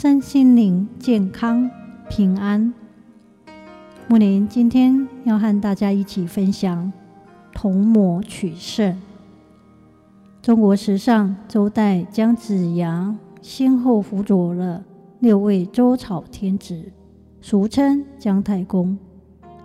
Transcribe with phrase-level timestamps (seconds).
[0.00, 1.68] 身心灵健康
[2.08, 2.72] 平安。
[4.06, 6.92] 木林今天要和大家一起分享
[7.52, 8.96] 铜抹取胜。
[10.40, 14.84] 中国史上周代姜子牙先后辅佐了
[15.18, 16.92] 六位周朝天子，
[17.40, 18.96] 俗称姜太公。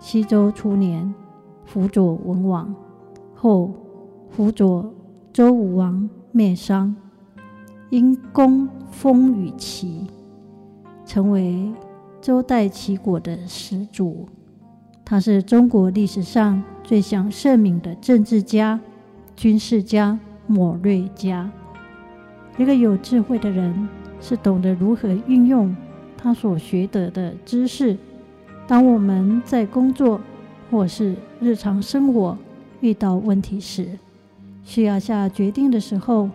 [0.00, 1.14] 西周初年
[1.64, 2.74] 辅佐文王，
[3.36, 3.72] 后
[4.30, 4.92] 辅佐
[5.32, 6.96] 周武王灭商，
[7.88, 10.08] 因功封于齐。
[11.04, 11.72] 成为
[12.20, 14.28] 周代齐国的始祖，
[15.04, 18.80] 他是中国历史上最享盛名的政治家、
[19.36, 21.50] 军事家、谋略家。
[22.56, 23.88] 一个有智慧的人，
[24.20, 25.74] 是懂得如何运用
[26.16, 27.96] 他所学得的知识。
[28.66, 30.20] 当我们在工作
[30.70, 32.38] 或是日常生活
[32.80, 33.98] 遇到问题时，
[34.62, 36.30] 需要下决定的时候，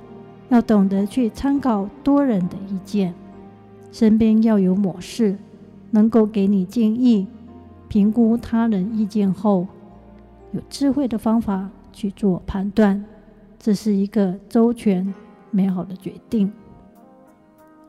[0.49, 3.15] 要懂得去参考多人的意见。
[3.91, 5.37] 身边要有谋士，
[5.91, 7.27] 能够给你建议，
[7.87, 9.67] 评估他人意见后，
[10.51, 13.03] 有智慧的方法去做判断，
[13.57, 15.13] 这是一个周全
[15.51, 16.51] 美好的决定。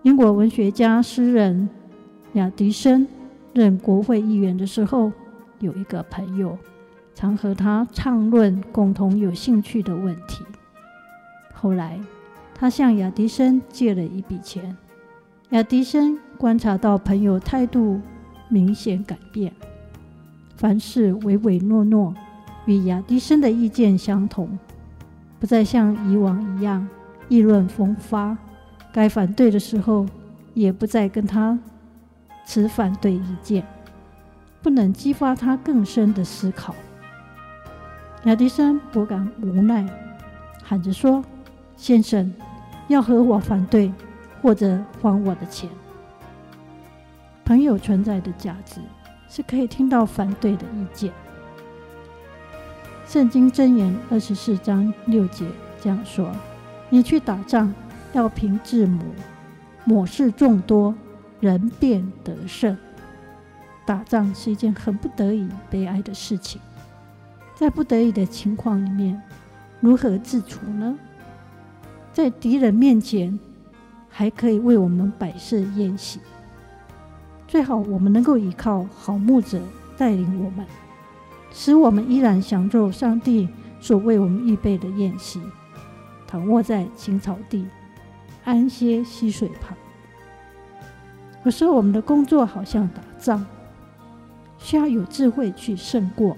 [0.02, 1.68] 英国文学家诗人
[2.32, 3.06] 亚迪生
[3.52, 5.12] 任国会议员的时候，
[5.58, 6.56] 有一个朋友
[7.14, 10.42] 常和他畅论共同有兴趣的问题。
[11.52, 12.00] 后来，
[12.54, 14.74] 他向亚迪生借了一笔钱。
[15.50, 18.00] 亚迪生观察到朋友态度
[18.48, 19.52] 明显改变，
[20.54, 22.14] 凡事唯唯诺诺，
[22.66, 24.56] 与亚迪生的意见相同，
[25.40, 26.86] 不再像以往一样
[27.28, 28.38] 议论风发，
[28.92, 30.06] 该反对的时候
[30.54, 31.58] 也不再跟他
[32.46, 33.66] 持反对意见，
[34.62, 36.76] 不能激发他更深的思考。
[38.22, 39.84] 亚迪生颇感无奈，
[40.62, 41.24] 喊着说
[41.76, 42.32] ：“先生，
[42.86, 43.92] 要和我反对。”
[44.42, 45.68] 或者还我的钱。
[47.44, 48.80] 朋友存在的价值
[49.28, 51.12] 是可以听到反对的意见。
[53.06, 55.44] 圣经箴言二十四章六节
[55.80, 56.30] 这样说
[56.88, 57.74] ：“你去打仗
[58.12, 59.02] 要凭智谋，
[59.84, 60.94] 谋事众多，
[61.40, 62.76] 人便得胜。”
[63.84, 66.60] 打仗是一件很不得已、悲哀的事情，
[67.56, 69.20] 在不得已的情况里面，
[69.80, 70.96] 如何自处呢？
[72.12, 73.36] 在敌人面前。
[74.10, 76.20] 还可以为我们摆设宴席，
[77.48, 79.60] 最好我们能够依靠好牧者
[79.96, 80.66] 带领我们，
[81.52, 83.48] 使我们依然享受上帝
[83.80, 85.40] 所为我们预备的宴席，
[86.26, 87.66] 躺卧在青草地，
[88.44, 89.76] 安歇溪水旁。
[91.44, 93.46] 有时候我们的工作好像打仗，
[94.58, 96.36] 需要有智慧去胜过，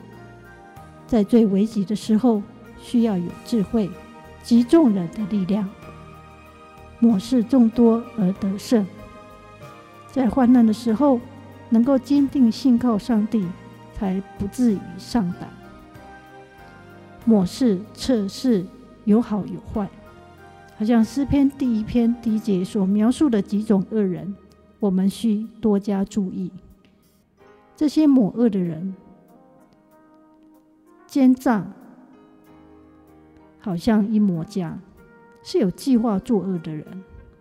[1.06, 2.41] 在最危急的时候，
[2.81, 3.91] 需要有智慧
[4.43, 5.69] 集众人的力量。
[7.02, 8.86] 谋士众多而得胜，
[10.12, 11.18] 在患难的时候，
[11.68, 13.44] 能够坚定信靠上帝，
[13.92, 15.50] 才不至于上胆。
[17.24, 18.64] 谋士测试
[19.04, 19.91] 有好有坏，
[20.78, 24.36] 好像诗篇第一篇第一节所描述的几种恶人，
[24.78, 26.52] 我们需多加注意。
[27.74, 28.94] 这些抹恶的人，
[31.08, 31.66] 奸诈，
[33.58, 34.78] 好像阴谋家。
[35.42, 36.86] 是有计划作恶的人，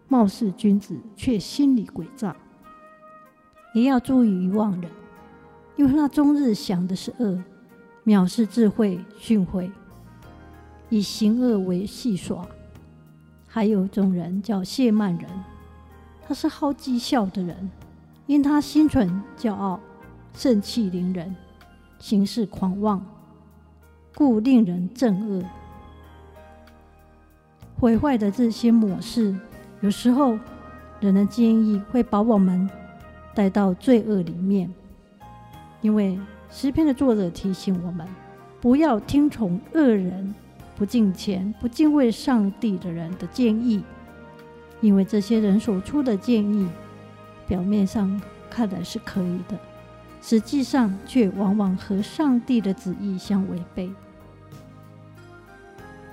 [0.07, 2.35] 貌似君子，却心里诡诈。
[3.73, 4.91] 也要注意愚妄人，
[5.75, 7.41] 因为他终日想的是恶，
[8.06, 9.72] 藐视智慧训诲，
[10.89, 12.45] 以行恶为戏耍。
[13.47, 15.29] 还有一种人叫谢慢人，
[16.22, 17.69] 他是好讥笑的人，
[18.25, 19.80] 因他心存骄傲，
[20.33, 21.36] 盛气凌人，
[22.00, 23.06] 行事狂妄，
[24.15, 25.44] 故令人憎恶。
[27.81, 29.36] 毁坏的这些模式，
[29.80, 30.38] 有时候
[31.00, 32.69] 人的建议会把我们
[33.33, 34.72] 带到罪恶里面。
[35.81, 36.19] 因为
[36.51, 38.07] 诗篇的作者提醒我们，
[38.62, 40.31] 不要听从恶人、
[40.75, 43.84] 不敬虔、不敬畏上帝的人的建议，
[44.80, 46.69] 因为这些人所出的建议，
[47.48, 49.57] 表面上看来是可以的，
[50.22, 53.89] 实际上却往往和上帝的旨意相违背。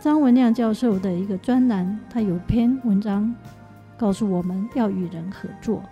[0.00, 3.34] 张文亮教授的一个专栏，他有篇文章
[3.96, 5.82] 告诉我们要与人合作，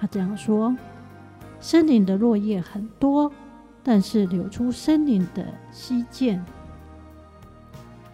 [0.00, 0.74] 他这样说
[1.60, 3.30] ：“森林的落叶很多，
[3.82, 6.42] 但是流出森林的溪涧，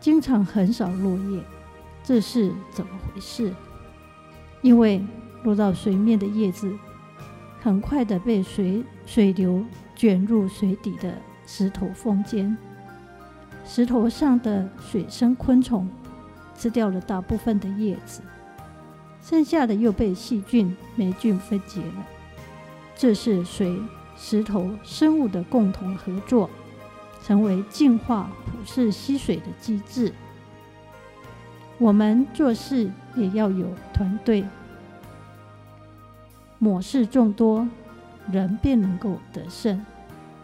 [0.00, 1.40] 经常很少落叶，
[2.02, 3.54] 这是怎么回事？
[4.60, 5.00] 因为
[5.44, 6.76] 落到水面的叶子，
[7.60, 11.14] 很快的被水水流卷入水底的
[11.46, 12.56] 石头缝间，
[13.64, 15.88] 石头上的水生昆虫
[16.56, 18.22] 吃掉了大部分的叶子。”
[19.22, 22.06] 剩下的又被细菌、霉菌分解了。
[22.94, 23.80] 这是水、
[24.16, 26.50] 石头、生物的共同合作，
[27.24, 30.12] 成为净化普世吸水的机制。
[31.78, 34.44] 我们做事也要有团队，
[36.58, 37.66] 抹事众多，
[38.30, 39.84] 人便能够得胜。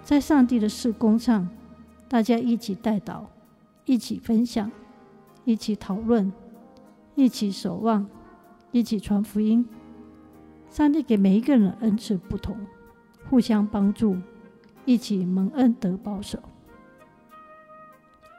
[0.02, 1.46] 在上帝的事工上，
[2.10, 3.22] 大家一起代祷，
[3.84, 4.68] 一起分享，
[5.44, 6.32] 一起讨论，
[7.14, 8.04] 一起守望。
[8.72, 9.68] 一起传福音，
[10.68, 12.56] 上帝给每一个人恩赐不同，
[13.28, 14.16] 互相帮助，
[14.84, 16.38] 一起蒙恩得保守。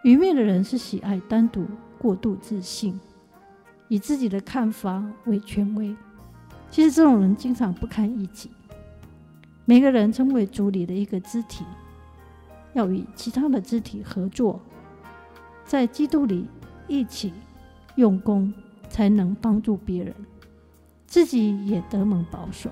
[0.05, 1.65] 愚昧的人是喜爱单独、
[1.99, 2.97] 过度自信，
[3.89, 5.93] 以自己的看法为权威。
[6.69, 8.49] 其实这种人经常不堪一击。
[9.65, 11.65] 每个人成为主里的一个肢体，
[12.73, 14.59] 要与其他的肢体合作，
[15.65, 16.47] 在基督里
[16.87, 17.33] 一起
[17.95, 18.53] 用功。
[18.91, 20.13] 才能帮助别人，
[21.07, 22.69] 自己也得蒙保守。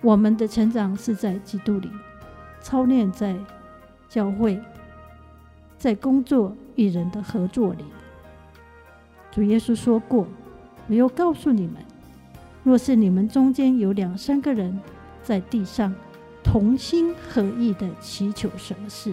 [0.00, 1.90] 我们的成长是在基督里，
[2.60, 3.36] 操练在
[4.08, 4.62] 教会，
[5.76, 7.84] 在工作与人的合作里。
[9.32, 10.28] 主耶稣说过
[10.86, 11.82] ：“我又告诉你们，
[12.62, 14.80] 若是你们中间有两三个人
[15.24, 15.92] 在地上
[16.50, 19.12] 同心合意的祈求什么事，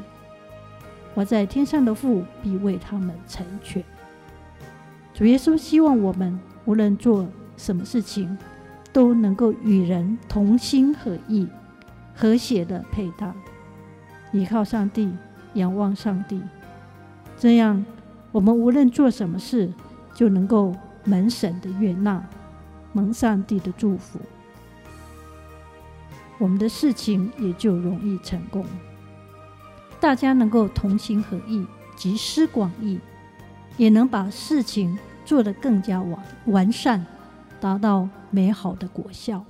[1.14, 3.84] 我在天上的父必为他们成全。”
[5.14, 7.28] 主耶稣希望我们无论做
[7.58, 8.38] 什么事情，
[8.94, 11.46] 都能够与人同心合意、
[12.16, 13.36] 和谐的配搭，
[14.32, 15.12] 依靠上帝，
[15.56, 16.42] 仰望上帝。
[17.38, 17.84] 这样，
[18.32, 19.70] 我们无论做什么事，
[20.14, 20.74] 就能够
[21.04, 22.26] 蒙神的悦纳，
[22.94, 24.20] 蒙上帝的祝福。
[26.38, 28.66] 我们的事情也就容易成功。
[30.00, 31.66] 大家能够同心合意，
[31.96, 33.00] 集思广益。
[33.78, 37.06] 也能把事情做得更加完完善，
[37.60, 39.44] 达到美好的果效。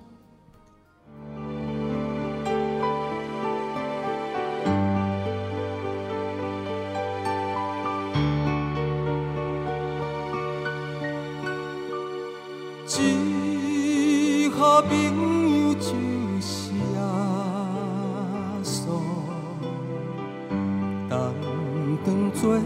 [22.05, 22.57] 当作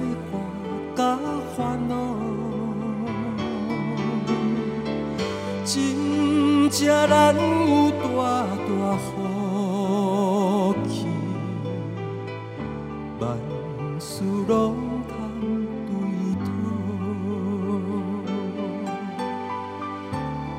[0.95, 1.17] 伴。
[1.55, 1.57] 烦
[1.89, 1.93] 恼，
[5.65, 8.05] 真正难有大
[8.67, 9.07] 大福
[10.87, 11.05] 气，
[13.19, 13.37] 万
[13.99, 14.75] 事拢
[15.07, 15.11] 通
[15.87, 15.89] 对
[16.45, 16.47] 讨，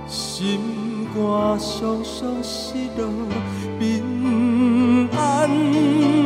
[0.06, 1.18] 心肝
[1.58, 3.00] 常常失落
[3.78, 3.80] 平
[5.16, 6.19] 安。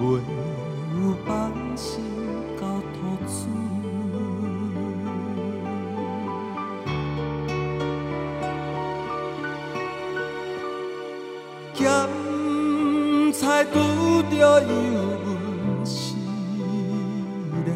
[0.00, 0.06] 没
[1.02, 2.02] 有放心
[2.58, 3.30] 交托主。
[11.74, 11.84] 咸
[13.32, 13.74] 菜拄
[14.30, 14.68] 着油
[15.24, 15.28] 温
[15.84, 16.16] 试
[17.64, 17.68] 炼，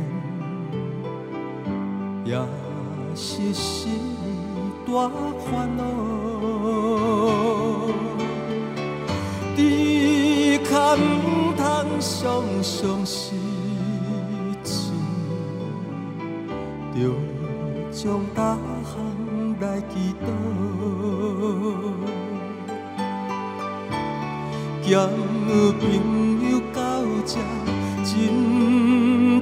[2.25, 2.29] 也
[3.15, 4.01] 是心。
[4.87, 5.11] 大
[5.51, 5.83] 烦恼，
[12.05, 13.33] 唔通常常失
[14.63, 14.93] 志，
[16.95, 16.99] 着
[17.91, 18.93] 将大项
[19.59, 20.27] 来祈祷，
[24.87, 25.09] 交
[25.81, 25.83] 朋
[26.43, 26.45] 友
[26.75, 26.79] 到
[27.25, 27.33] 这
[28.05, 28.13] 真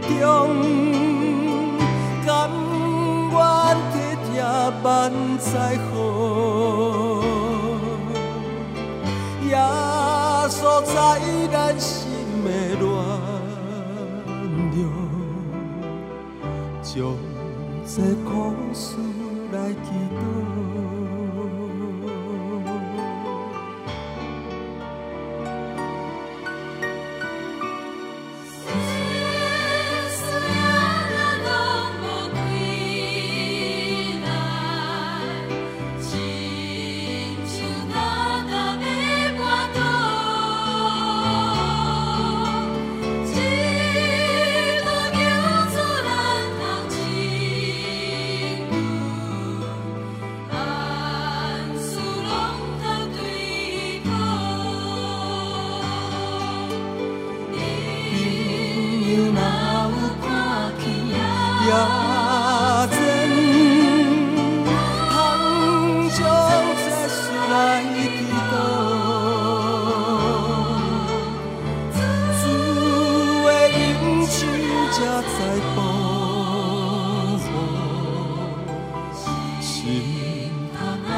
[0.00, 0.10] 重，
[2.24, 2.30] 甘
[3.32, 3.36] 愿。
[4.82, 5.50] 万载
[5.92, 5.94] 好，
[9.46, 9.50] 耶
[10.48, 10.92] 稣在
[16.82, 17.16] 将
[17.86, 18.96] 这苦事
[19.52, 21.21] 来祈祷。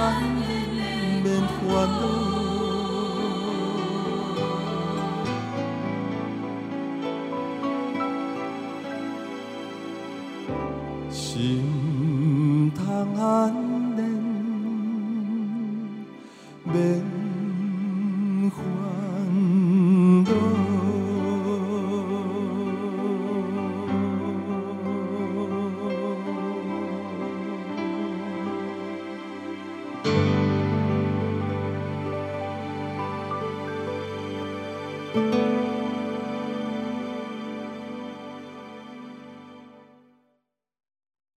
[0.05, 2.03] 通安宁免烦恼。
[11.11, 11.74] 心